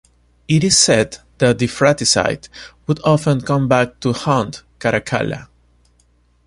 [0.47, 2.49] It is said that the fratricide
[2.87, 5.47] would often come back to haunt Caracalla.